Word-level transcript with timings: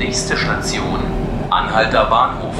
Nächste 0.00 0.34
Station, 0.34 0.98
Anhalter 1.50 2.06
Bahnhof. 2.06 2.54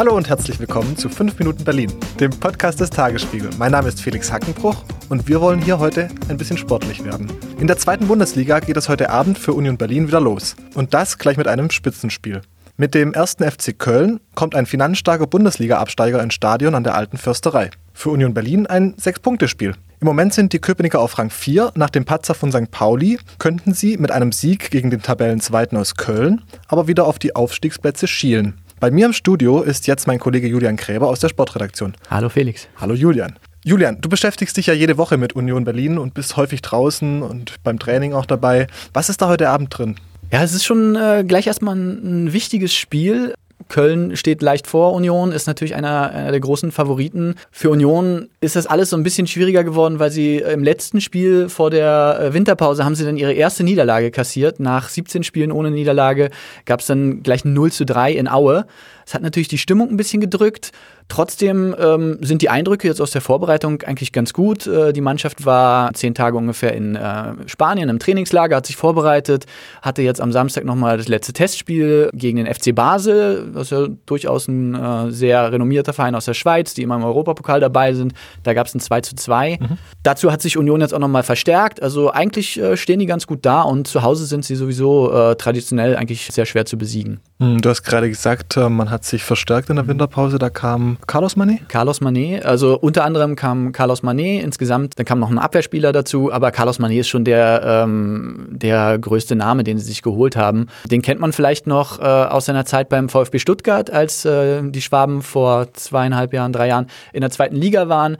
Hallo 0.00 0.16
und 0.16 0.28
herzlich 0.28 0.58
willkommen 0.58 0.96
zu 0.96 1.08
5 1.08 1.38
Minuten 1.38 1.62
Berlin, 1.62 1.92
dem 2.18 2.30
Podcast 2.32 2.80
des 2.80 2.90
Tagesspiegel. 2.90 3.50
Mein 3.56 3.70
Name 3.70 3.86
ist 3.86 4.02
Felix 4.02 4.32
Hackenbruch 4.32 4.82
und 5.08 5.28
wir 5.28 5.40
wollen 5.40 5.62
hier 5.62 5.78
heute 5.78 6.08
ein 6.28 6.38
bisschen 6.38 6.58
sportlich 6.58 7.04
werden. 7.04 7.30
In 7.60 7.68
der 7.68 7.78
zweiten 7.78 8.08
Bundesliga 8.08 8.58
geht 8.58 8.76
es 8.76 8.88
heute 8.88 9.08
Abend 9.08 9.38
für 9.38 9.52
Union 9.52 9.78
Berlin 9.78 10.08
wieder 10.08 10.20
los. 10.20 10.56
Und 10.74 10.92
das 10.92 11.18
gleich 11.18 11.36
mit 11.36 11.46
einem 11.46 11.70
Spitzenspiel. 11.70 12.40
Mit 12.76 12.94
dem 12.94 13.14
ersten 13.14 13.48
FC 13.48 13.78
Köln 13.78 14.18
kommt 14.34 14.56
ein 14.56 14.66
finanzstarker 14.66 15.28
Bundesliga-Absteiger 15.28 16.20
ins 16.20 16.34
Stadion 16.34 16.74
an 16.74 16.82
der 16.82 16.96
alten 16.96 17.16
Försterei. 17.16 17.70
Für 17.94 18.10
Union 18.10 18.34
Berlin 18.34 18.66
ein 18.66 18.94
Sechs-Punkte-Spiel. 18.98 19.74
Im 19.98 20.06
Moment 20.06 20.34
sind 20.34 20.52
die 20.52 20.58
Köpenicker 20.58 21.00
auf 21.00 21.16
Rang 21.16 21.30
4. 21.30 21.72
Nach 21.74 21.88
dem 21.88 22.04
Patzer 22.04 22.34
von 22.34 22.52
St. 22.52 22.70
Pauli 22.70 23.18
könnten 23.38 23.72
sie 23.72 23.96
mit 23.96 24.10
einem 24.10 24.30
Sieg 24.30 24.70
gegen 24.70 24.90
den 24.90 25.00
Tabellenzweiten 25.00 25.78
aus 25.78 25.94
Köln 25.94 26.42
aber 26.68 26.86
wieder 26.86 27.06
auf 27.06 27.18
die 27.18 27.34
Aufstiegsplätze 27.34 28.06
schielen. 28.06 28.58
Bei 28.78 28.90
mir 28.90 29.06
im 29.06 29.14
Studio 29.14 29.62
ist 29.62 29.86
jetzt 29.86 30.06
mein 30.06 30.18
Kollege 30.18 30.48
Julian 30.48 30.76
Gräber 30.76 31.08
aus 31.08 31.20
der 31.20 31.30
Sportredaktion. 31.30 31.94
Hallo 32.10 32.28
Felix. 32.28 32.68
Hallo 32.76 32.92
Julian. 32.92 33.38
Julian, 33.64 33.98
du 33.98 34.10
beschäftigst 34.10 34.58
dich 34.58 34.66
ja 34.66 34.74
jede 34.74 34.98
Woche 34.98 35.16
mit 35.16 35.32
Union 35.32 35.64
Berlin 35.64 35.96
und 35.96 36.12
bist 36.12 36.36
häufig 36.36 36.60
draußen 36.60 37.22
und 37.22 37.54
beim 37.64 37.78
Training 37.78 38.12
auch 38.12 38.26
dabei. 38.26 38.66
Was 38.92 39.08
ist 39.08 39.22
da 39.22 39.28
heute 39.28 39.48
Abend 39.48 39.76
drin? 39.76 39.96
Ja, 40.30 40.42
es 40.42 40.52
ist 40.52 40.64
schon 40.64 40.94
äh, 40.94 41.24
gleich 41.26 41.46
erstmal 41.46 41.74
ein, 41.74 42.26
ein 42.26 42.32
wichtiges 42.34 42.74
Spiel. 42.74 43.32
Köln 43.68 44.16
steht 44.16 44.42
leicht 44.42 44.66
vor 44.66 44.92
Union, 44.92 45.32
ist 45.32 45.46
natürlich 45.46 45.74
einer, 45.74 46.10
einer, 46.10 46.30
der 46.30 46.40
großen 46.40 46.72
Favoriten. 46.72 47.34
Für 47.50 47.70
Union 47.70 48.28
ist 48.40 48.56
das 48.56 48.66
alles 48.66 48.90
so 48.90 48.96
ein 48.96 49.02
bisschen 49.02 49.26
schwieriger 49.26 49.64
geworden, 49.64 49.98
weil 49.98 50.10
sie 50.10 50.38
im 50.38 50.62
letzten 50.62 51.00
Spiel 51.00 51.48
vor 51.48 51.70
der 51.70 52.18
äh, 52.20 52.34
Winterpause 52.34 52.84
haben 52.84 52.94
sie 52.94 53.04
dann 53.04 53.16
ihre 53.16 53.32
erste 53.32 53.64
Niederlage 53.64 54.10
kassiert. 54.10 54.60
Nach 54.60 54.88
17 54.88 55.24
Spielen 55.24 55.52
ohne 55.52 55.70
Niederlage 55.70 56.30
gab 56.64 56.80
es 56.80 56.86
dann 56.86 57.22
gleich 57.22 57.44
ein 57.44 57.52
0 57.54 57.72
zu 57.72 57.84
3 57.84 58.12
in 58.12 58.28
Aue. 58.28 58.66
Es 59.06 59.14
hat 59.14 59.22
natürlich 59.22 59.48
die 59.48 59.58
Stimmung 59.58 59.88
ein 59.88 59.96
bisschen 59.96 60.20
gedrückt. 60.20 60.72
Trotzdem 61.08 61.74
ähm, 61.78 62.18
sind 62.20 62.42
die 62.42 62.50
Eindrücke 62.50 62.88
jetzt 62.88 63.00
aus 63.00 63.12
der 63.12 63.20
Vorbereitung 63.20 63.82
eigentlich 63.82 64.10
ganz 64.10 64.32
gut. 64.32 64.66
Äh, 64.66 64.92
die 64.92 65.00
Mannschaft 65.00 65.46
war 65.46 65.94
zehn 65.94 66.14
Tage 66.14 66.36
ungefähr 66.36 66.74
in 66.74 66.96
äh, 66.96 67.34
Spanien 67.46 67.88
im 67.88 68.00
Trainingslager, 68.00 68.56
hat 68.56 68.66
sich 68.66 68.76
vorbereitet, 68.76 69.46
hatte 69.82 70.02
jetzt 70.02 70.20
am 70.20 70.32
Samstag 70.32 70.64
nochmal 70.64 70.96
das 70.96 71.06
letzte 71.06 71.32
Testspiel 71.32 72.10
gegen 72.12 72.38
den 72.38 72.52
FC 72.52 72.74
Basel, 72.74 73.52
das 73.54 73.70
ist 73.70 73.70
ja 73.70 73.86
durchaus 74.06 74.48
ein 74.48 74.74
äh, 74.74 75.12
sehr 75.12 75.52
renommierter 75.52 75.92
Verein 75.92 76.16
aus 76.16 76.24
der 76.24 76.34
Schweiz, 76.34 76.74
die 76.74 76.82
immer 76.82 76.96
im 76.96 77.04
Europapokal 77.04 77.60
dabei 77.60 77.94
sind. 77.94 78.12
Da 78.42 78.52
gab 78.52 78.66
es 78.66 78.74
ein 78.74 78.80
2 78.80 79.00
zu 79.02 79.14
2. 79.14 79.58
Mhm. 79.60 79.78
Dazu 80.02 80.32
hat 80.32 80.42
sich 80.42 80.58
Union 80.58 80.80
jetzt 80.80 80.92
auch 80.92 80.98
nochmal 80.98 81.22
verstärkt. 81.22 81.80
Also 81.80 82.10
eigentlich 82.10 82.58
äh, 82.58 82.76
stehen 82.76 82.98
die 82.98 83.06
ganz 83.06 83.28
gut 83.28 83.46
da 83.46 83.62
und 83.62 83.86
zu 83.86 84.02
Hause 84.02 84.26
sind 84.26 84.44
sie 84.44 84.56
sowieso 84.56 85.12
äh, 85.12 85.36
traditionell 85.36 85.94
eigentlich 85.96 86.26
sehr 86.32 86.46
schwer 86.46 86.66
zu 86.66 86.76
besiegen. 86.76 87.20
Hm, 87.38 87.60
du 87.60 87.68
hast 87.68 87.84
gerade 87.84 88.08
gesagt, 88.08 88.56
äh, 88.56 88.68
man 88.68 88.90
hat 88.90 88.95
sich 89.04 89.22
verstärkt 89.22 89.70
in 89.70 89.76
der 89.76 89.86
Winterpause. 89.86 90.38
Da 90.38 90.50
kam 90.50 90.98
Carlos 91.06 91.36
Manet? 91.36 91.68
Carlos 91.68 92.00
Manet. 92.00 92.44
Also 92.44 92.78
unter 92.78 93.04
anderem 93.04 93.36
kam 93.36 93.72
Carlos 93.72 94.02
Manet 94.02 94.42
insgesamt. 94.42 94.98
Dann 94.98 95.06
kam 95.06 95.18
noch 95.18 95.30
ein 95.30 95.38
Abwehrspieler 95.38 95.92
dazu. 95.92 96.32
Aber 96.32 96.50
Carlos 96.50 96.78
Manet 96.78 97.00
ist 97.00 97.08
schon 97.08 97.24
der, 97.24 97.62
ähm, 97.64 98.46
der 98.50 98.98
größte 98.98 99.36
Name, 99.36 99.64
den 99.64 99.78
sie 99.78 99.86
sich 99.86 100.02
geholt 100.02 100.36
haben. 100.36 100.68
Den 100.90 101.02
kennt 101.02 101.20
man 101.20 101.32
vielleicht 101.32 101.66
noch 101.66 101.98
äh, 101.98 102.02
aus 102.02 102.46
seiner 102.46 102.64
Zeit 102.64 102.88
beim 102.88 103.08
VfB 103.08 103.38
Stuttgart, 103.38 103.90
als 103.90 104.24
äh, 104.24 104.62
die 104.62 104.82
Schwaben 104.82 105.22
vor 105.22 105.72
zweieinhalb 105.72 106.32
Jahren, 106.32 106.52
drei 106.52 106.68
Jahren 106.68 106.86
in 107.12 107.20
der 107.20 107.30
zweiten 107.30 107.56
Liga 107.56 107.88
waren. 107.88 108.16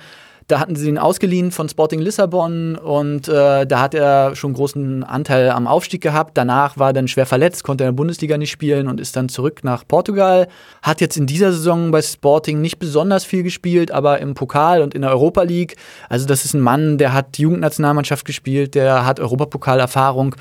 Da 0.49 0.61
hatten 0.61 0.77
sie 0.77 0.89
ihn 0.89 0.99
ausgeliehen 0.99 1.51
von 1.51 1.69
Sporting 1.69 1.99
Lissabon 1.99 2.77
und 2.77 3.27
äh, 3.27 3.67
da 3.67 3.81
hat 3.81 3.95
er 3.95 4.37
schon 4.37 4.53
großen 4.53 5.03
Anteil 5.03 5.51
am 5.51 5.67
Aufstieg 5.67 6.01
gehabt. 6.01 6.39
Danach 6.39 6.79
war 6.79 6.91
er 6.91 6.93
dann 6.93 7.09
schwer 7.09 7.27
verletzt, 7.27 7.65
konnte 7.65 7.83
in 7.83 7.89
der 7.89 7.93
Bundesliga 7.93 8.39
nicht 8.39 8.53
spielen 8.53 8.87
und 8.87 9.01
ist 9.01 9.17
dann 9.17 9.29
zurück 9.29 9.65
nach 9.65 9.83
Portugal. 9.89 10.47
Hat 10.83 11.01
jetzt 11.01 11.17
in 11.17 11.27
dieser 11.27 11.51
Saison 11.51 11.91
bei 11.91 12.01
Sporting 12.01 12.61
nicht 12.61 12.79
besonders 12.79 13.25
viel 13.25 13.43
gespielt, 13.43 13.91
aber 13.91 14.21
im 14.21 14.35
Pokal 14.35 14.83
und 14.83 14.95
in 14.95 15.03
der 15.03 15.11
Europa 15.11 15.43
League. 15.43 15.75
Also 16.09 16.27
das 16.27 16.45
ist 16.45 16.55
ein 16.55 16.61
Mann, 16.61 16.97
der 16.97 17.13
hat 17.13 17.39
Jugendnationalmannschaft 17.39 18.25
gespielt, 18.25 18.77
der 18.77 19.05
hat 19.05 19.19
Europapokalerfahrung 19.19 20.37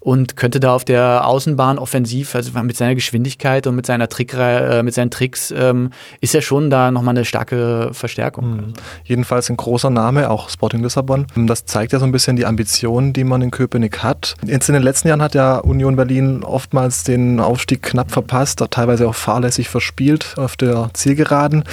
und 0.00 0.36
könnte 0.36 0.60
da 0.60 0.74
auf 0.74 0.84
der 0.84 1.26
Außenbahn 1.26 1.78
offensiv, 1.78 2.34
also 2.34 2.50
mit 2.62 2.76
seiner 2.76 2.94
Geschwindigkeit 2.94 3.66
und 3.66 3.74
mit 3.74 3.86
seiner 3.86 4.08
Trickreihe, 4.08 4.78
äh, 4.78 4.82
mit 4.82 4.94
seinen 4.94 5.10
Tricks, 5.10 5.52
ähm, 5.56 5.90
ist 6.20 6.34
er 6.34 6.42
schon 6.42 6.70
da 6.70 6.90
nochmal 6.90 7.16
eine 7.16 7.24
starke 7.24 7.90
Verstärkung. 7.92 8.50
Mhm. 8.50 8.72
Jedenfalls 9.04 9.50
ein 9.50 9.56
großer 9.56 9.90
Name, 9.90 10.30
auch 10.30 10.48
Sporting 10.48 10.82
Lissabon. 10.82 11.26
Das 11.36 11.64
zeigt 11.64 11.92
ja 11.92 11.98
so 11.98 12.04
ein 12.04 12.12
bisschen 12.12 12.36
die 12.36 12.46
Ambitionen, 12.46 13.12
die 13.12 13.24
man 13.24 13.42
in 13.42 13.50
Köpenick 13.50 14.02
hat. 14.02 14.34
Jetzt 14.44 14.68
in 14.68 14.74
den 14.74 14.82
letzten 14.82 15.08
Jahren 15.08 15.22
hat 15.22 15.34
ja 15.34 15.58
Union 15.58 15.96
Berlin 15.96 16.42
oftmals 16.44 17.04
den 17.04 17.40
Aufstieg 17.40 17.82
knapp 17.82 18.10
verpasst, 18.10 18.64
teilweise 18.70 19.08
auch 19.08 19.14
fahrlässig 19.14 19.68
verspielt 19.68 20.34
auf 20.36 20.56
der 20.56 20.90
Zielgeraden. 20.92 21.64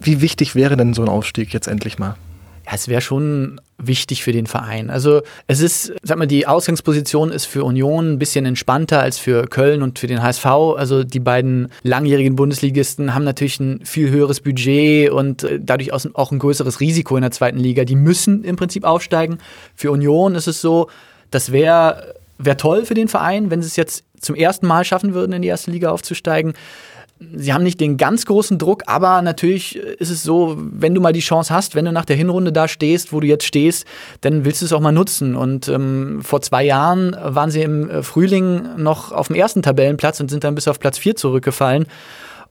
Wie 0.00 0.20
wichtig 0.20 0.54
wäre 0.54 0.76
denn 0.76 0.94
so 0.94 1.02
ein 1.02 1.08
Aufstieg 1.08 1.52
jetzt 1.52 1.68
endlich 1.68 1.98
mal? 1.98 2.16
Ja, 2.66 2.72
es 2.74 2.88
wäre 2.88 3.00
schon 3.00 3.60
wichtig 3.86 4.22
für 4.22 4.32
den 4.32 4.46
Verein. 4.46 4.90
Also 4.90 5.22
es 5.46 5.60
ist, 5.60 5.92
sag 6.02 6.18
mal, 6.18 6.26
die 6.26 6.46
Ausgangsposition 6.46 7.30
ist 7.30 7.46
für 7.46 7.64
Union 7.64 8.12
ein 8.12 8.18
bisschen 8.18 8.46
entspannter 8.46 9.00
als 9.00 9.18
für 9.18 9.46
Köln 9.46 9.82
und 9.82 9.98
für 9.98 10.06
den 10.06 10.22
HSV. 10.22 10.46
Also 10.46 11.04
die 11.04 11.20
beiden 11.20 11.68
langjährigen 11.82 12.36
Bundesligisten 12.36 13.14
haben 13.14 13.24
natürlich 13.24 13.60
ein 13.60 13.80
viel 13.84 14.10
höheres 14.10 14.40
Budget 14.40 15.10
und 15.10 15.44
äh, 15.44 15.58
dadurch 15.60 15.92
auch 15.92 16.32
ein 16.32 16.38
größeres 16.38 16.80
Risiko 16.80 17.16
in 17.16 17.22
der 17.22 17.30
zweiten 17.30 17.58
Liga. 17.58 17.84
Die 17.84 17.96
müssen 17.96 18.44
im 18.44 18.56
Prinzip 18.56 18.84
aufsteigen. 18.84 19.38
Für 19.74 19.90
Union 19.90 20.34
ist 20.34 20.48
es 20.48 20.60
so, 20.60 20.88
das 21.30 21.52
wäre 21.52 22.14
wär 22.38 22.56
toll 22.56 22.84
für 22.84 22.94
den 22.94 23.08
Verein, 23.08 23.50
wenn 23.50 23.62
sie 23.62 23.68
es 23.68 23.76
jetzt 23.76 24.04
zum 24.20 24.36
ersten 24.36 24.66
Mal 24.66 24.84
schaffen 24.84 25.14
würden, 25.14 25.32
in 25.32 25.42
die 25.42 25.48
erste 25.48 25.70
Liga 25.70 25.90
aufzusteigen 25.90 26.54
sie 27.34 27.52
haben 27.52 27.62
nicht 27.62 27.80
den 27.80 27.96
ganz 27.96 28.26
großen 28.26 28.58
Druck, 28.58 28.82
aber 28.86 29.22
natürlich 29.22 29.76
ist 29.76 30.10
es 30.10 30.22
so, 30.22 30.56
wenn 30.58 30.94
du 30.94 31.00
mal 31.00 31.12
die 31.12 31.20
Chance 31.20 31.54
hast, 31.54 31.74
wenn 31.74 31.84
du 31.84 31.92
nach 31.92 32.04
der 32.04 32.16
Hinrunde 32.16 32.52
da 32.52 32.68
stehst, 32.68 33.12
wo 33.12 33.20
du 33.20 33.26
jetzt 33.26 33.44
stehst, 33.44 33.86
dann 34.20 34.44
willst 34.44 34.62
du 34.62 34.66
es 34.66 34.72
auch 34.72 34.80
mal 34.80 34.92
nutzen. 34.92 35.36
Und 35.36 35.68
ähm, 35.68 36.20
vor 36.22 36.42
zwei 36.42 36.64
Jahren 36.64 37.16
waren 37.20 37.50
sie 37.50 37.62
im 37.62 37.88
äh, 37.88 38.02
Frühling 38.02 38.76
noch 38.76 39.12
auf 39.12 39.28
dem 39.28 39.36
ersten 39.36 39.62
Tabellenplatz 39.62 40.20
und 40.20 40.30
sind 40.30 40.44
dann 40.44 40.54
bis 40.54 40.68
auf 40.68 40.80
Platz 40.80 40.98
vier 40.98 41.16
zurückgefallen. 41.16 41.86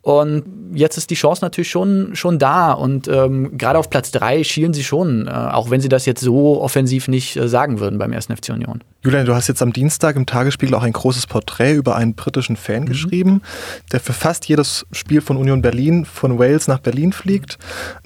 Und 0.04 0.72
jetzt 0.74 0.98
ist 0.98 1.12
die 1.12 1.16
Chance 1.16 1.44
natürlich 1.44 1.70
schon, 1.70 2.16
schon 2.16 2.40
da. 2.40 2.72
Und 2.72 3.08
ähm, 3.08 3.56
gerade 3.58 3.78
auf 3.78 3.90
Platz 3.90 4.10
drei 4.10 4.44
schielen 4.44 4.74
sie 4.74 4.84
schon, 4.84 5.28
äh, 5.28 5.32
auch 5.32 5.70
wenn 5.70 5.80
sie 5.80 5.90
das 5.90 6.08
jetzt 6.08 6.22
so 6.22 6.60
offensiv 6.60 7.08
nicht 7.08 7.36
äh, 7.36 7.48
sagen 7.48 7.80
würden 7.80 8.00
beim 8.00 8.12
ersten 8.12 8.36
FC 8.36 8.50
Union. 8.50 8.84
Julian, 9.04 9.28
du 9.28 9.36
hast 9.36 9.48
jetzt 9.48 9.62
am 9.62 9.74
Dienstag 9.74 10.16
im 10.16 10.26
Tagesspiegel 10.26 10.74
auch 10.74 10.82
ein 10.82 10.94
großes 10.94 11.28
Porträt 11.28 11.74
über 11.74 11.96
einen 11.96 12.16
britischen 12.16 12.56
Fan 12.56 12.82
mhm. 12.82 12.88
geschrieben, 12.88 13.42
der 13.92 14.00
für 14.00 14.14
fast 14.14 14.48
jedes 14.48 14.88
Spiel 14.92 15.22
von 15.22 15.38
Union 15.38 15.62
Berlin 15.62 16.06
von 16.06 16.40
Wales 16.40 16.68
nach 16.68 16.80
Berlin 16.80 17.14
fliegt. 17.14 17.60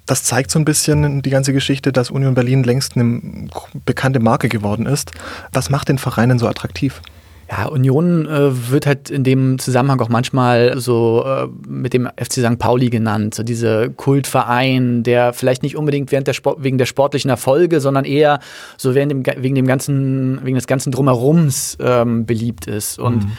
Das 0.06 0.24
zeigt 0.24 0.52
so 0.52 0.60
ein 0.60 0.66
bisschen 0.66 1.22
die 1.22 1.30
ganze 1.30 1.54
Geschichte, 1.54 1.94
dass 1.94 2.12
Union 2.12 2.34
Berlin 2.34 2.64
längst 2.64 2.98
eine 2.98 3.48
bekannte 3.86 4.20
Marke 4.20 4.50
geworden 4.50 4.86
ist. 4.86 5.12
Was 5.54 5.70
macht 5.70 5.88
den 5.88 5.98
Verein 5.98 6.28
denn 6.30 6.40
so 6.40 6.48
attraktiv? 6.48 7.02
Ja, 7.50 7.68
Union 7.68 8.26
äh, 8.26 8.72
wird 8.72 8.88
halt 8.88 9.12
in 9.12 9.24
dem 9.24 9.60
Zusammenhang 9.60 10.02
auch 10.02 10.10
manchmal 10.10 10.80
so 10.80 11.24
äh, 11.26 11.48
mit 11.68 11.94
dem 11.94 12.08
FC 12.18 12.34
St. 12.34 12.58
Pauli 12.58 12.90
genannt, 12.90 13.36
so 13.36 13.44
diese 13.44 13.92
Kultverein, 13.92 15.04
der 15.04 15.32
vielleicht 15.32 15.62
nicht 15.62 15.76
unbedingt 15.78 16.12
während 16.12 16.28
der 16.28 16.34
Sport, 16.34 16.64
wegen 16.64 16.80
der 16.80 16.88
sportlichen 16.88 17.30
Erfolge, 17.30 17.82
sondern 17.82 18.04
eher 18.04 18.40
so 18.78 18.96
während 18.96 19.12
dem, 19.12 19.26
wegen 19.44 19.54
dem 19.54 19.68
ganzen, 19.68 20.44
wegen 20.44 20.56
des 20.56 20.66
ganzen 20.66 20.92
Drumherums 20.92 21.78
ähm, 21.80 22.26
beliebt 22.26 22.66
ist. 22.66 22.98
Und 22.98 23.26
mhm 23.26 23.32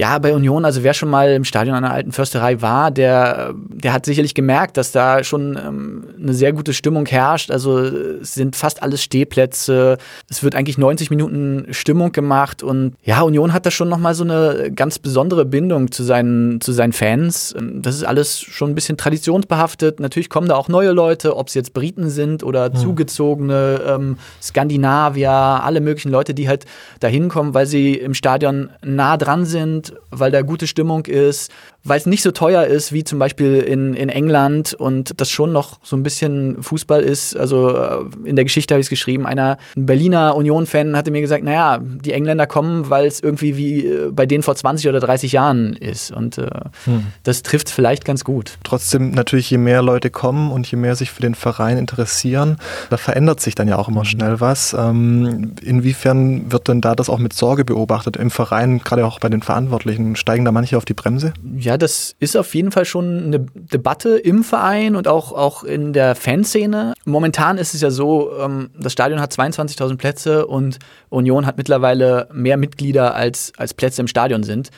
ja, 0.00 0.18
bei 0.18 0.32
Union, 0.32 0.64
also 0.64 0.82
wer 0.82 0.94
schon 0.94 1.10
mal 1.10 1.28
im 1.32 1.44
Stadion 1.44 1.76
einer 1.76 1.92
alten 1.92 2.10
Försterei 2.10 2.62
war, 2.62 2.90
der, 2.90 3.52
der 3.68 3.92
hat 3.92 4.06
sicherlich 4.06 4.32
gemerkt, 4.32 4.78
dass 4.78 4.92
da 4.92 5.22
schon 5.22 5.58
ähm, 5.62 6.04
eine 6.18 6.32
sehr 6.32 6.54
gute 6.54 6.72
Stimmung 6.72 7.04
herrscht. 7.04 7.50
Also 7.50 7.76
es 7.80 8.32
sind 8.32 8.56
fast 8.56 8.82
alles 8.82 9.02
Stehplätze. 9.02 9.98
Es 10.30 10.42
wird 10.42 10.54
eigentlich 10.54 10.78
90 10.78 11.10
Minuten 11.10 11.66
Stimmung 11.72 12.12
gemacht 12.12 12.62
und 12.62 12.94
ja, 13.02 13.20
Union 13.20 13.52
hat 13.52 13.66
da 13.66 13.70
schon 13.70 13.90
nochmal 13.90 14.14
so 14.14 14.24
eine 14.24 14.72
ganz 14.74 14.98
besondere 14.98 15.44
Bindung 15.44 15.92
zu 15.92 16.02
seinen, 16.02 16.62
zu 16.62 16.72
seinen 16.72 16.94
Fans. 16.94 17.54
Das 17.60 17.94
ist 17.94 18.04
alles 18.04 18.40
schon 18.40 18.70
ein 18.70 18.74
bisschen 18.74 18.96
traditionsbehaftet. 18.96 20.00
Natürlich 20.00 20.30
kommen 20.30 20.48
da 20.48 20.56
auch 20.56 20.68
neue 20.68 20.92
Leute, 20.92 21.36
ob 21.36 21.48
es 21.48 21.54
jetzt 21.54 21.74
Briten 21.74 22.08
sind 22.08 22.42
oder 22.42 22.70
mhm. 22.70 22.76
zugezogene 22.76 23.82
ähm, 23.86 24.16
Skandinavier, 24.40 25.30
alle 25.30 25.82
möglichen 25.82 26.10
Leute, 26.10 26.32
die 26.32 26.48
halt 26.48 26.64
da 27.00 27.08
hinkommen, 27.08 27.52
weil 27.52 27.66
sie 27.66 27.96
im 27.96 28.14
Stadion 28.14 28.70
nah 28.82 29.18
dran 29.18 29.44
sind 29.44 29.89
weil 30.10 30.30
da 30.30 30.42
gute 30.42 30.66
Stimmung 30.66 31.06
ist, 31.06 31.50
weil 31.84 31.98
es 31.98 32.06
nicht 32.06 32.22
so 32.22 32.30
teuer 32.30 32.64
ist 32.64 32.92
wie 32.92 33.04
zum 33.04 33.18
Beispiel 33.18 33.56
in, 33.56 33.94
in 33.94 34.08
England 34.08 34.74
und 34.74 35.20
das 35.20 35.30
schon 35.30 35.52
noch 35.52 35.80
so 35.82 35.96
ein 35.96 36.02
bisschen 36.02 36.62
Fußball 36.62 37.00
ist. 37.00 37.36
Also 37.36 37.70
äh, 37.70 38.04
in 38.24 38.36
der 38.36 38.44
Geschichte 38.44 38.74
habe 38.74 38.80
ich 38.80 38.86
es 38.86 38.90
geschrieben, 38.90 39.26
einer 39.26 39.56
ein 39.76 39.86
Berliner 39.86 40.36
Union-Fan 40.36 40.96
hatte 40.96 41.10
mir 41.10 41.20
gesagt, 41.20 41.42
naja, 41.42 41.78
die 41.80 42.12
Engländer 42.12 42.46
kommen, 42.46 42.90
weil 42.90 43.06
es 43.06 43.20
irgendwie 43.20 43.56
wie 43.56 43.86
äh, 43.86 44.10
bei 44.10 44.26
denen 44.26 44.42
vor 44.42 44.54
20 44.54 44.88
oder 44.88 45.00
30 45.00 45.32
Jahren 45.32 45.74
ist. 45.74 46.10
Und 46.10 46.38
äh, 46.38 46.50
hm. 46.84 47.06
das 47.22 47.42
trifft 47.42 47.70
vielleicht 47.70 48.04
ganz 48.04 48.24
gut. 48.24 48.58
Trotzdem 48.62 49.10
natürlich, 49.12 49.50
je 49.50 49.58
mehr 49.58 49.82
Leute 49.82 50.10
kommen 50.10 50.50
und 50.50 50.70
je 50.70 50.76
mehr 50.76 50.96
sich 50.96 51.10
für 51.10 51.22
den 51.22 51.34
Verein 51.34 51.78
interessieren, 51.78 52.58
da 52.90 52.96
verändert 52.96 53.40
sich 53.40 53.54
dann 53.54 53.68
ja 53.68 53.78
auch 53.78 53.88
immer 53.88 54.00
mhm. 54.00 54.06
schnell 54.06 54.40
was. 54.40 54.74
Ähm, 54.78 55.52
inwiefern 55.62 56.52
wird 56.52 56.68
denn 56.68 56.80
da 56.80 56.94
das 56.94 57.08
auch 57.08 57.18
mit 57.18 57.32
Sorge 57.32 57.64
beobachtet 57.64 58.16
im 58.16 58.30
Verein, 58.30 58.80
gerade 58.80 59.06
auch 59.06 59.18
bei 59.18 59.28
den 59.28 59.42
Verantwortlichen? 59.42 59.79
Steigen 60.16 60.44
da 60.44 60.52
manche 60.52 60.76
auf 60.76 60.84
die 60.84 60.94
Bremse? 60.94 61.32
Ja, 61.56 61.70
ja, 61.70 61.78
das 61.78 62.16
ist 62.18 62.36
auf 62.36 62.52
jeden 62.56 62.72
Fall 62.72 62.84
schon 62.84 63.26
eine 63.26 63.46
Debatte 63.54 64.18
im 64.18 64.42
Verein 64.42 64.96
und 64.96 65.06
auch, 65.06 65.30
auch 65.30 65.62
in 65.62 65.92
der 65.92 66.16
Fanszene. 66.16 66.94
Momentan 67.04 67.58
ist 67.58 67.74
es 67.74 67.80
ja 67.80 67.92
so, 67.92 68.32
ähm, 68.40 68.70
das 68.76 68.92
Stadion 68.92 69.20
hat 69.20 69.32
22.000 69.32 69.96
Plätze 69.96 70.48
und 70.48 70.80
Union 71.10 71.46
hat 71.46 71.58
mittlerweile 71.58 72.28
mehr 72.32 72.56
Mitglieder 72.56 73.14
als, 73.14 73.52
als 73.56 73.72
Plätze 73.72 74.00
im 74.00 74.08
Stadion 74.08 74.42
sind. 74.42 74.70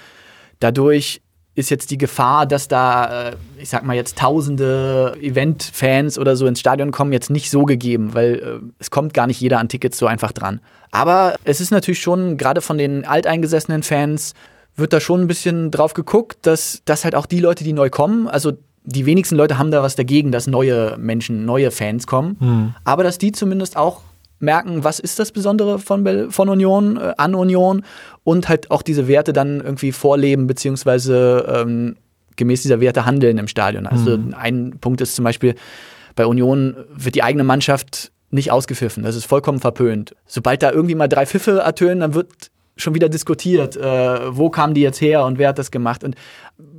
Dadurch 0.60 1.22
ist 1.54 1.70
jetzt 1.70 1.90
die 1.90 1.96
Gefahr, 1.96 2.44
dass 2.44 2.68
da, 2.68 3.28
äh, 3.28 3.36
ich 3.56 3.70
sag 3.70 3.84
mal 3.84 3.96
jetzt 3.96 4.18
tausende 4.18 5.16
Event-Fans 5.18 6.18
oder 6.18 6.36
so 6.36 6.46
ins 6.46 6.60
Stadion 6.60 6.90
kommen, 6.90 7.12
jetzt 7.14 7.30
nicht 7.30 7.50
so 7.50 7.64
gegeben, 7.64 8.12
weil 8.12 8.34
äh, 8.34 8.66
es 8.78 8.90
kommt 8.90 9.14
gar 9.14 9.26
nicht 9.26 9.40
jeder 9.40 9.60
an 9.60 9.70
Tickets 9.70 9.96
so 9.96 10.06
einfach 10.06 10.32
dran. 10.32 10.60
Aber 10.90 11.36
es 11.44 11.62
ist 11.62 11.70
natürlich 11.70 12.02
schon 12.02 12.36
gerade 12.36 12.60
von 12.60 12.76
den 12.76 13.06
alteingesessenen 13.06 13.82
Fans 13.82 14.34
wird 14.76 14.92
da 14.92 15.00
schon 15.00 15.20
ein 15.20 15.26
bisschen 15.26 15.70
drauf 15.70 15.94
geguckt, 15.94 16.38
dass, 16.42 16.82
dass 16.84 17.04
halt 17.04 17.14
auch 17.14 17.26
die 17.26 17.40
Leute, 17.40 17.64
die 17.64 17.72
neu 17.72 17.90
kommen, 17.90 18.28
also 18.28 18.52
die 18.84 19.06
wenigsten 19.06 19.36
Leute 19.36 19.58
haben 19.58 19.70
da 19.70 19.82
was 19.82 19.94
dagegen, 19.96 20.32
dass 20.32 20.46
neue 20.46 20.96
Menschen, 20.98 21.44
neue 21.44 21.70
Fans 21.70 22.06
kommen, 22.06 22.36
mhm. 22.40 22.74
aber 22.84 23.04
dass 23.04 23.18
die 23.18 23.32
zumindest 23.32 23.76
auch 23.76 24.00
merken, 24.40 24.82
was 24.82 24.98
ist 24.98 25.18
das 25.18 25.30
Besondere 25.30 25.78
von, 25.78 26.30
von 26.30 26.48
Union, 26.48 26.96
äh, 26.96 27.14
an 27.16 27.34
Union 27.34 27.84
und 28.24 28.48
halt 28.48 28.70
auch 28.70 28.82
diese 28.82 29.06
Werte 29.06 29.32
dann 29.32 29.60
irgendwie 29.60 29.92
vorleben, 29.92 30.46
beziehungsweise 30.48 31.46
ähm, 31.48 31.96
gemäß 32.36 32.62
dieser 32.62 32.80
Werte 32.80 33.06
handeln 33.06 33.38
im 33.38 33.46
Stadion. 33.46 33.86
Also 33.86 34.18
mhm. 34.18 34.34
ein 34.34 34.78
Punkt 34.80 35.00
ist 35.00 35.14
zum 35.14 35.24
Beispiel, 35.24 35.54
bei 36.16 36.26
Union 36.26 36.76
wird 36.94 37.14
die 37.14 37.22
eigene 37.22 37.44
Mannschaft 37.44 38.10
nicht 38.30 38.50
ausgepfiffen. 38.50 39.02
Das 39.02 39.14
ist 39.14 39.26
vollkommen 39.26 39.60
verpönt. 39.60 40.16
Sobald 40.26 40.62
da 40.62 40.72
irgendwie 40.72 40.94
mal 40.94 41.08
drei 41.08 41.26
Pfiffe 41.26 41.60
ertönen, 41.60 42.00
dann 42.00 42.14
wird 42.14 42.50
schon 42.76 42.94
wieder 42.94 43.08
diskutiert, 43.08 43.76
äh, 43.76 44.36
wo 44.36 44.50
kamen 44.50 44.74
die 44.74 44.80
jetzt 44.80 45.00
her 45.00 45.24
und 45.24 45.38
wer 45.38 45.48
hat 45.48 45.58
das 45.58 45.70
gemacht. 45.70 46.04
Und 46.04 46.16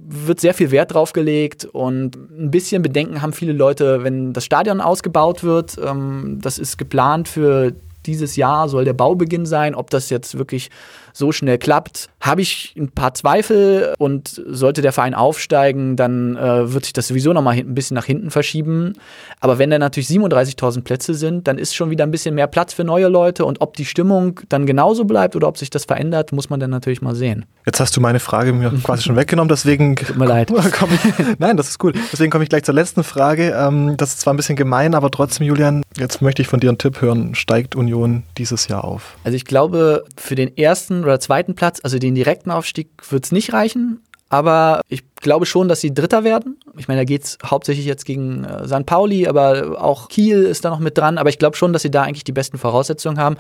wird 0.06 0.40
sehr 0.40 0.54
viel 0.54 0.72
Wert 0.72 0.94
drauf 0.94 1.14
gelegt 1.14 1.66
und 1.66 2.16
ein 2.16 2.52
bisschen 2.52 2.82
Bedenken 2.82 3.22
haben 3.22 3.34
viele 3.34 3.54
Leute, 3.54 4.04
wenn 4.04 4.34
das 4.34 4.46
Stadion 4.46 4.82
ausgebaut 4.82 5.44
wird. 5.44 5.78
Ähm, 5.84 6.40
das 6.42 6.60
ist 6.60 6.78
geplant 6.78 7.28
für 7.28 7.74
dieses 8.06 8.36
Jahr, 8.36 8.68
soll 8.68 8.86
der 8.86 8.94
Baubeginn 8.94 9.46
sein. 9.46 9.76
Ob 9.76 9.90
das 9.90 10.10
jetzt 10.10 10.38
wirklich 10.38 10.70
so 11.14 11.32
schnell 11.32 11.58
klappt, 11.58 12.10
habe 12.24 12.42
ich 12.42 12.74
ein 12.78 12.90
paar 12.90 13.14
Zweifel 13.14 13.94
und 13.98 14.42
sollte 14.48 14.82
der 14.82 14.94
Verein 14.94 15.14
aufsteigen, 15.14 15.98
dann 15.98 16.38
äh, 16.38 16.74
wird 16.74 16.86
sich 16.86 16.94
das 16.94 17.10
sowieso 17.10 17.34
noch 17.34 17.42
mal 17.42 17.52
ein 17.52 17.76
bisschen 17.76 17.96
nach 17.96 18.06
hinten 18.06 18.32
verschieben. 18.32 18.94
Aber 19.42 19.60
wenn 19.60 19.70
da 19.70 19.78
natürlich 19.78 20.08
37.000 20.08 20.84
Plätze 20.84 21.16
sind, 21.16 21.50
dann 21.50 21.58
ist 21.58 21.76
schon 21.76 21.90
wieder 21.90 22.06
ein 22.06 22.12
bisschen 22.12 22.34
mehr 22.34 22.48
Platz 22.48 22.74
für 22.74 22.86
neue 22.86 23.10
Leute 23.10 23.44
und 23.44 23.60
ob 23.60 23.76
die 23.76 23.84
Stimmung 23.84 24.40
dann 24.48 24.66
genauso 24.66 25.04
bleibt 25.04 25.36
oder 25.36 25.50
ob 25.50 25.58
sich 25.58 25.70
das 25.70 25.84
verändert, 25.84 26.32
muss 26.32 26.50
man 26.50 26.62
dann 26.62 26.70
natürlich 26.70 27.02
mal 27.02 27.14
sehen. 27.14 27.46
Jetzt 27.66 27.82
hast 27.82 27.98
du 27.98 28.00
meine 28.00 28.22
Frage 28.22 28.54
mir 28.54 28.72
quasi 28.84 29.04
schon 29.04 29.18
weggenommen, 29.18 29.50
deswegen. 29.50 29.98
Tut 29.98 30.18
mir 30.18 30.26
leid. 30.26 30.52
Ich, 30.94 31.40
nein, 31.40 31.58
das 31.58 31.70
ist 31.70 31.80
gut. 31.80 31.96
Deswegen 32.12 32.32
komme 32.32 32.44
ich 32.44 32.50
gleich 32.50 32.64
zur 32.64 32.74
letzten 32.74 33.04
Frage. 33.04 33.56
Ähm, 33.58 33.96
das 33.98 34.10
ist 34.10 34.22
zwar 34.22 34.34
ein 34.34 34.38
bisschen 34.38 34.56
gemein, 34.56 34.96
aber 34.96 35.10
trotzdem, 35.12 35.48
Julian, 35.48 35.84
jetzt 35.98 36.22
möchte 36.22 36.42
ich 36.42 36.48
von 36.48 36.60
dir 36.60 36.70
einen 36.70 36.78
Tipp 36.78 37.02
hören. 37.02 37.36
Steigt 37.36 37.76
Union 37.76 38.24
dieses 38.38 38.68
Jahr 38.68 38.84
auf? 38.84 39.16
Also 39.24 39.36
ich 39.36 39.46
glaube, 39.46 40.04
für 40.18 40.36
den 40.36 40.56
ersten 40.58 41.04
oder 41.04 41.20
zweiten 41.20 41.56
Platz, 41.56 41.80
also 41.84 42.00
den 42.00 42.13
direkten 42.16 42.52
Aufstieg, 42.52 42.90
wird 43.10 43.26
es 43.26 43.32
nicht 43.32 43.54
reichen. 43.54 44.02
Aber 44.30 44.82
ich 44.88 45.04
glaube 45.16 45.46
schon, 45.46 45.68
dass 45.68 45.80
sie 45.80 45.94
Dritter 45.94 46.24
werden. 46.24 46.58
Ich 46.76 46.88
meine, 46.88 47.02
da 47.02 47.06
geht 47.06 47.24
es 47.24 47.38
hauptsächlich 47.46 47.86
jetzt 47.86 48.04
gegen 48.06 48.44
äh, 48.44 48.68
St. 48.68 48.86
Pauli, 48.88 49.28
aber 49.28 49.80
auch 49.80 50.10
Kiel 50.10 50.44
ist 50.44 50.66
da 50.66 50.72
noch 50.72 50.80
mit 50.80 50.98
dran. 50.98 51.20
Aber 51.20 51.30
ich 51.30 51.38
glaube 51.38 51.56
schon, 51.56 51.72
dass 51.72 51.84
sie 51.84 51.92
da 51.92 52.02
eigentlich 52.02 52.24
die 52.24 52.32
besten 52.32 52.58
Voraussetzungen 52.58 53.20
haben 53.20 53.38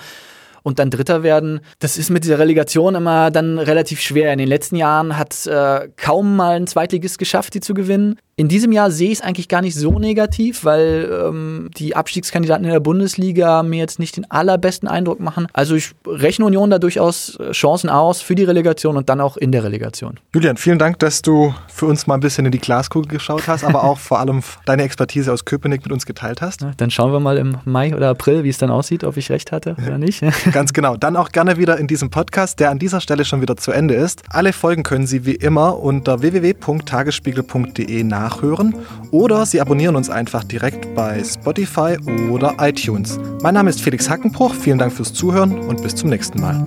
und 0.63 0.79
dann 0.79 0.89
Dritter 0.89 1.23
werden. 1.23 1.61
Das 1.79 1.97
ist 1.97 2.09
mit 2.09 2.23
dieser 2.23 2.39
Relegation 2.39 2.95
immer 2.95 3.31
dann 3.31 3.59
relativ 3.59 4.01
schwer. 4.01 4.31
In 4.33 4.39
den 4.39 4.47
letzten 4.47 4.75
Jahren 4.75 5.17
hat 5.17 5.45
äh, 5.45 5.89
kaum 5.97 6.35
mal 6.35 6.55
ein 6.55 6.67
Zweitligist 6.67 7.19
geschafft, 7.19 7.53
die 7.53 7.59
zu 7.59 7.73
gewinnen. 7.73 8.17
In 8.35 8.47
diesem 8.47 8.71
Jahr 8.71 8.89
sehe 8.89 9.11
ich 9.11 9.19
es 9.19 9.21
eigentlich 9.21 9.47
gar 9.47 9.61
nicht 9.61 9.75
so 9.75 9.99
negativ, 9.99 10.65
weil 10.65 11.07
ähm, 11.11 11.69
die 11.77 11.95
Abstiegskandidaten 11.95 12.65
in 12.65 12.71
der 12.71 12.79
Bundesliga 12.79 13.61
mir 13.61 13.77
jetzt 13.77 13.99
nicht 13.99 14.17
den 14.17 14.29
allerbesten 14.31 14.89
Eindruck 14.89 15.19
machen. 15.19 15.47
Also 15.53 15.75
ich 15.75 15.91
rechne 16.07 16.45
Union 16.45 16.71
da 16.71 16.79
durchaus 16.79 17.35
äh, 17.35 17.51
Chancen 17.51 17.91
aus 17.91 18.21
für 18.21 18.33
die 18.33 18.43
Relegation 18.43 18.97
und 18.97 19.07
dann 19.07 19.21
auch 19.21 19.37
in 19.37 19.51
der 19.51 19.63
Relegation. 19.63 20.19
Julian, 20.33 20.57
vielen 20.57 20.79
Dank, 20.79 20.97
dass 20.97 21.21
du 21.21 21.53
für 21.67 21.85
uns 21.85 22.07
mal 22.07 22.15
ein 22.15 22.21
bisschen 22.21 22.47
in 22.47 22.51
die 22.51 22.57
Glaskugel 22.57 23.07
geschaut 23.07 23.47
hast, 23.47 23.63
aber 23.63 23.83
auch 23.83 23.99
vor 23.99 24.19
allem 24.19 24.41
deine 24.65 24.81
Expertise 24.81 25.31
aus 25.31 25.45
Köpenick 25.45 25.83
mit 25.83 25.91
uns 25.91 26.07
geteilt 26.07 26.41
hast. 26.41 26.61
Ja, 26.61 26.71
dann 26.75 26.89
schauen 26.89 27.11
wir 27.11 27.19
mal 27.19 27.37
im 27.37 27.57
Mai 27.65 27.95
oder 27.95 28.09
April, 28.09 28.43
wie 28.43 28.49
es 28.49 28.57
dann 28.57 28.71
aussieht, 28.71 29.03
ob 29.03 29.15
ich 29.15 29.29
recht 29.29 29.51
hatte 29.51 29.75
oder 29.85 29.99
nicht. 29.99 30.23
Ganz 30.51 30.73
genau. 30.73 30.97
Dann 30.97 31.17
auch 31.17 31.31
gerne 31.31 31.57
wieder 31.57 31.77
in 31.77 31.85
diesem 31.85 32.09
Podcast, 32.09 32.59
der 32.59 32.71
an 32.71 32.79
dieser 32.79 32.99
Stelle 32.99 33.25
schon 33.25 33.41
wieder 33.41 33.57
zu 33.57 33.71
Ende 33.71 33.93
ist. 33.93 34.23
Alle 34.29 34.53
Folgen 34.53 34.81
können 34.81 35.05
Sie 35.05 35.23
wie 35.23 35.35
immer 35.35 35.77
unter 35.77 36.23
www.tagesspiegel.de 36.23 38.03
nach 38.03 38.22
nachhören 38.23 38.75
oder 39.11 39.45
Sie 39.45 39.59
abonnieren 39.59 39.95
uns 39.95 40.09
einfach 40.09 40.43
direkt 40.43 40.93
bei 40.95 41.23
Spotify 41.23 41.97
oder 42.31 42.55
iTunes. 42.59 43.19
Mein 43.41 43.53
Name 43.53 43.69
ist 43.69 43.81
Felix 43.81 44.09
Hackenbruch, 44.09 44.53
vielen 44.53 44.77
Dank 44.77 44.93
fürs 44.93 45.13
Zuhören 45.13 45.59
und 45.59 45.81
bis 45.81 45.95
zum 45.95 46.09
nächsten 46.09 46.39
Mal. 46.39 46.65